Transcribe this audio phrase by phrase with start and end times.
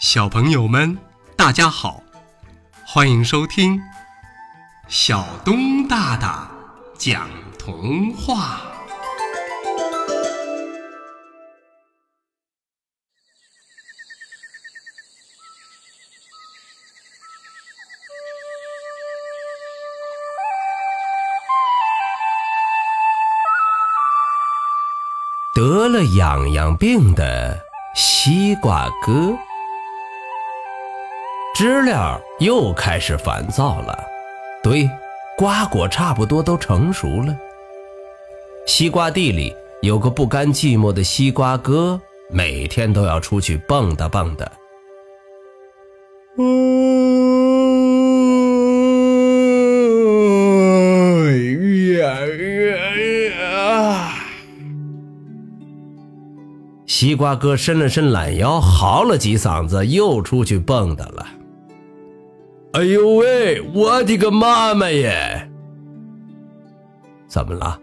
[0.00, 0.96] 小朋友们，
[1.36, 2.00] 大家好，
[2.86, 3.80] 欢迎收听
[4.86, 6.48] 小东大大
[6.96, 7.28] 讲
[7.58, 8.60] 童话。
[25.56, 27.60] 得了痒痒病的
[27.96, 29.36] 西瓜哥，
[31.58, 33.98] 知了又开始烦躁了。
[34.62, 34.88] 对，
[35.36, 37.36] 瓜果差不多都成熟了。
[38.64, 44.46] 西瓜地里有个不甘寂寞的西瓜哥，每天都要出去蹦跶蹦跶。
[46.36, 46.78] 嗯，
[51.98, 52.86] 呀呀
[53.34, 54.14] 呀
[56.86, 61.26] 西瓜哥伸了伸懒腰，嚎了几嗓子，又出去蹦跶了。
[62.78, 65.50] 哎呦喂，我的个妈妈耶！
[67.26, 67.76] 怎么了？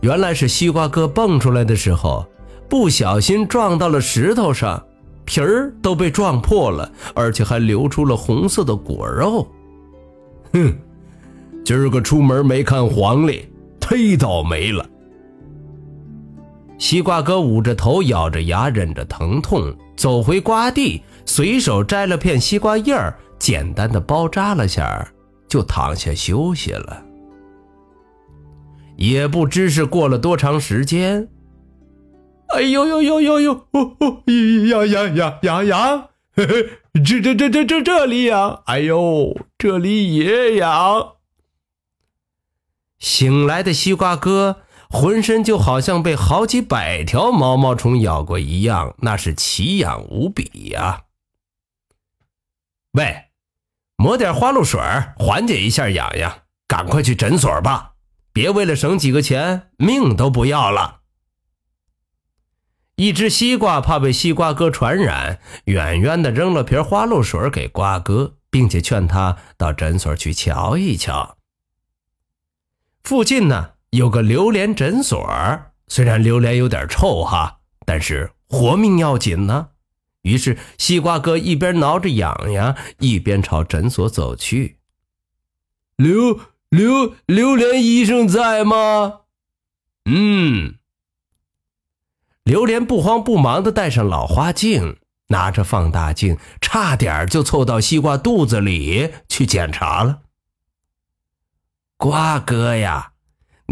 [0.00, 2.26] 原来是西瓜哥蹦出来的时候，
[2.66, 4.82] 不小心撞到了石头上，
[5.26, 9.46] 皮儿都被撞破了，而且还流出了红色的果肉。
[10.54, 10.74] 哼，
[11.62, 13.46] 今儿个出门没看黄历，
[13.78, 14.82] 忒倒霉了。
[16.80, 25.06] 西瓜哥捂着头，咬着牙，忍着疼痛，走回瓜地，随手摘了片西瓜叶儿，简单的包扎了下，
[25.46, 27.04] 就躺下休息了。
[28.96, 31.28] 也不知是过了多长时间，
[32.48, 34.22] 哎呦呦呦呦呦，哦哦，
[34.70, 36.70] 痒痒痒痒痒，嘿嘿，
[37.04, 41.12] 这这这这这这里痒，哎呦，这里也痒。
[42.98, 44.62] 醒来的西瓜哥。
[44.90, 51.04] 浑身就好像被好几百条毛毛虫咬过一样，那是奇痒无比呀！
[52.92, 53.26] 喂，
[53.96, 54.80] 抹点花露水
[55.16, 57.92] 缓解一下痒痒，赶快去诊所吧，
[58.32, 61.02] 别为了省几个钱，命都不要了。
[62.96, 71.38] 一只西瓜怕被西瓜哥传染，远远的扔了瓶花露水给瓜哥，并且劝他到诊所去瞧一瞧。
[73.04, 73.74] 附近呢？
[73.90, 75.28] 有个榴莲诊所，
[75.88, 79.68] 虽然榴莲有点臭哈，但是活命要紧呢。
[80.22, 84.78] 于是西瓜哥一边挠着痒痒，一边朝诊所走去。
[85.96, 89.20] 榴榴榴莲医生在吗？
[90.04, 90.76] 嗯。
[92.44, 100.22] 榴莲不慌不忙的戴上老花镜，拿着放大镜，差点就凑到西瓜肚子里去检查了。
[101.96, 103.12] 瓜哥呀！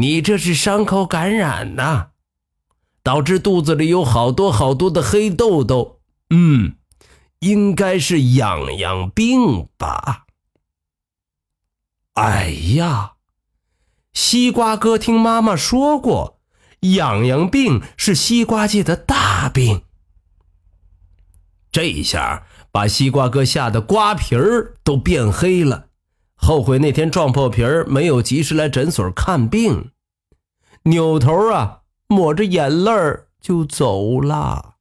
[0.00, 2.10] 你这是伤口感染呐，
[3.02, 6.00] 导致肚子里有好多好多的黑豆豆。
[6.30, 6.76] 嗯，
[7.40, 10.26] 应该是痒痒病吧？
[12.14, 13.14] 哎呀，
[14.12, 16.38] 西瓜哥听妈妈说过，
[16.80, 19.82] 痒痒病是西瓜界的大病。
[21.72, 25.87] 这一下把西瓜哥吓得瓜皮儿都变黑了。
[26.40, 29.90] 后悔那天撞破皮儿，没有及时来诊所看病，
[30.84, 34.76] 扭头啊，抹着眼泪儿就走了。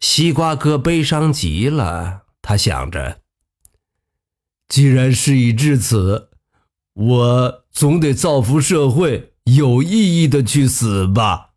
[0.00, 3.20] 西瓜哥悲伤极了，他想着：
[4.68, 6.30] 既然事已至此，
[6.94, 11.50] 我总得造福社会，有意义的去死吧。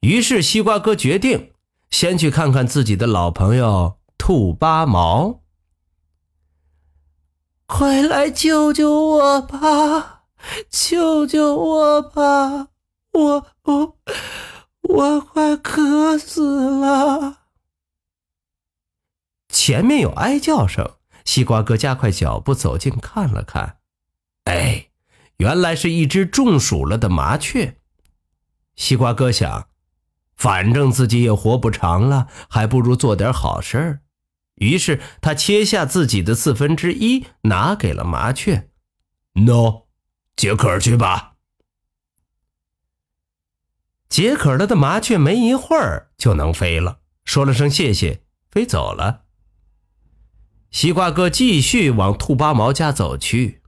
[0.00, 1.52] 于是，西瓜哥决定
[1.90, 5.43] 先去看看自己的老朋友兔八毛。
[7.66, 10.24] 快来救救我吧！
[10.70, 12.68] 救救我吧！
[13.12, 13.96] 我我
[14.82, 17.38] 我快渴死了！
[19.48, 23.78] 前面有哀叫声，西瓜哥加快脚步走近看了看，
[24.44, 24.90] 哎，
[25.38, 27.78] 原来是一只中暑了的麻雀。
[28.76, 29.68] 西瓜哥想，
[30.36, 34.00] 反正自己也活不长了，还不如做点好事儿。
[34.56, 38.70] 于是他切下自己的四分之一，拿给了麻雀。
[39.34, 39.86] 喏，
[40.36, 41.34] 解渴去吧。
[44.08, 49.24] 解渴了的麻雀没一会儿就能飞了，说了声谢谢，飞走了。
[50.70, 53.62] 西瓜哥继续往兔八毛家走去。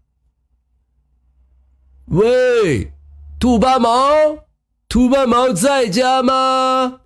[2.07, 2.93] 喂，
[3.41, 3.91] 兔八毛，
[4.89, 7.01] 兔八毛在家吗？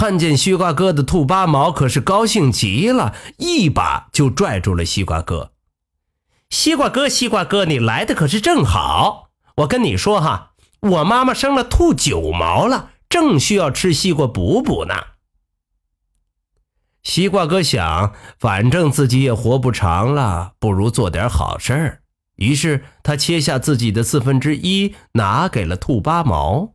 [0.00, 5.52] 看见西瓜哥的兔八毛可是高兴极了，一把就拽住了西瓜哥。
[6.48, 9.28] 西瓜哥，西瓜哥，你来的可是正好。
[9.56, 14.94] 我跟你说哈，我妈妈生了兔九毛了，正需要吃西瓜补补呢。
[17.02, 22.00] 西瓜哥想，反正自己也活不长了，不如做点好事儿。
[22.36, 26.72] 于是他切下自己的四分之一，拿给了兔八毛。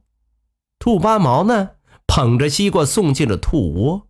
[0.78, 1.71] 兔八毛呢，
[2.15, 4.07] 捧着西瓜送进了兔窝。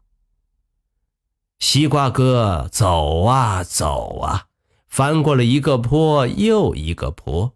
[1.58, 4.46] 西瓜哥走啊走啊，
[4.86, 7.56] 翻过了一个坡又一个坡，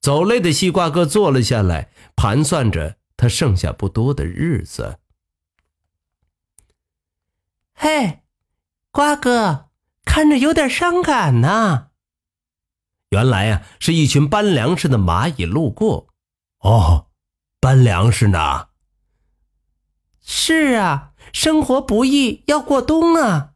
[0.00, 5.00] 走累的西瓜哥坐了下来，盘算着他剩下不多的日子。
[7.74, 8.20] 嘿，
[8.92, 9.70] 瓜哥，
[10.04, 11.88] 看着有点伤感呢。
[13.08, 16.06] 原来呀，是一群搬粮食的蚂蚁路过。
[16.60, 17.08] 哦，
[17.58, 18.68] 搬粮食呢？
[20.24, 21.12] 是啊。
[21.32, 23.54] 生活不易，要过冬啊！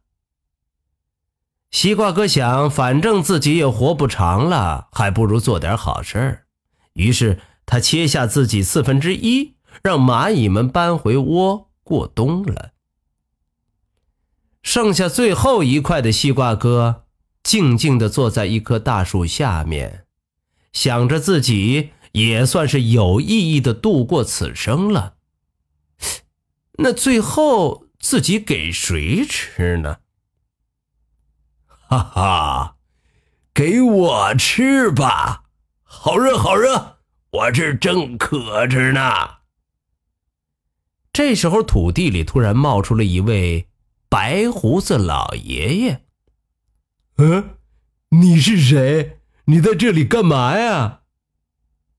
[1.71, 6.41] 西瓜哥想，反正自己也活不长了，还不如做点好事。
[6.91, 12.71] 于是他切下自己四分之一，让蚂蚁们搬回窝过冬了。
[14.61, 17.05] 剩下最后一块的西瓜哥，
[17.41, 20.03] 静静地坐在一棵大树下面，
[20.73, 25.13] 想着自己也算是有意义的度过此生了。
[26.81, 29.97] 那最后自己给谁吃呢？
[31.67, 32.75] 哈哈，
[33.53, 35.43] 给我吃吧，
[35.83, 36.99] 好热好热，
[37.31, 39.39] 我这正渴着呢。
[41.11, 43.67] 这时候，土地里突然冒出了一位
[44.07, 46.05] 白胡子老爷爷。
[47.17, 47.57] 嗯，
[48.09, 49.19] 你是谁？
[49.45, 51.01] 你在这里干嘛呀？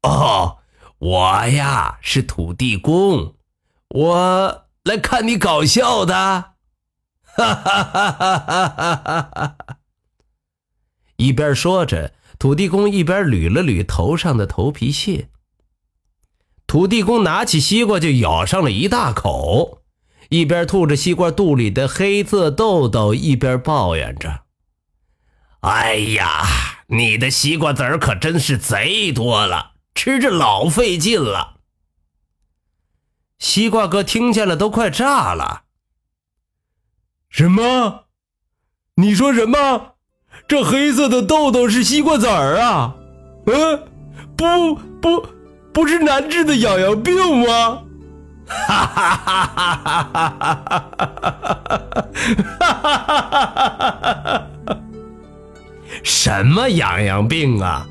[0.02, 0.60] 哦，
[0.98, 3.36] 我呀是土地公，
[3.88, 4.66] 我。
[4.84, 9.56] 来看你搞笑的，哈哈哈哈哈哈！
[11.16, 15.28] 一边说着，土地公一边捋了捋头上的头皮屑。
[16.66, 19.82] 土地公拿起西瓜就咬上了一大口，
[20.30, 24.44] 一边吐着西瓜肚里的黑色豆豆，一边抱怨着
[25.60, 26.42] ：“哎呀，
[26.86, 31.58] 你的西瓜籽可真是贼多了，吃着老费劲了。”
[33.40, 35.62] 西瓜哥听见了，都快炸了。
[37.30, 38.04] 什么？
[38.94, 39.94] 你说什么？
[40.46, 42.94] 这黑色的豆豆是西瓜籽儿啊？
[43.46, 43.82] 嗯，
[44.36, 45.26] 不不，
[45.72, 47.82] 不是难治的痒痒病吗？
[48.46, 50.90] 哈哈哈哈哈哈
[51.40, 54.46] 哈哈哈哈！
[56.02, 57.86] 什么痒痒病啊？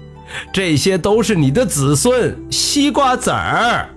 [0.54, 3.90] 这些都是你的子孙西瓜籽儿。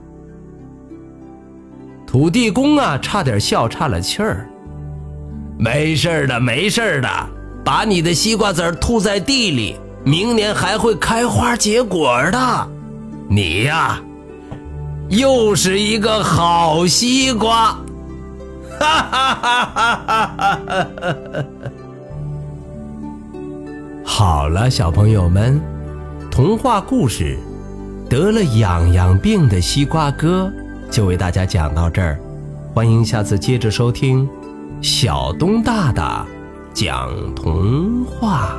[2.12, 4.46] 土地公啊，差点笑岔了气儿。
[5.58, 7.08] 没事的，没事的，
[7.64, 12.68] 把你的西瓜籽吐在地里，明年还会开花结果的。
[13.30, 13.98] 你呀，
[15.08, 17.74] 又是一个好西瓜。
[18.78, 20.28] 哈哈哈哈哈
[20.66, 20.86] 哈！
[24.04, 25.58] 好了，小朋友们，
[26.30, 27.38] 童话故事
[28.10, 30.52] 《得了痒痒病的西瓜哥》。
[30.92, 32.20] 就为大家讲到这儿，
[32.74, 34.28] 欢迎下次接着收听
[34.82, 36.26] 小东大大
[36.74, 38.54] 讲童话。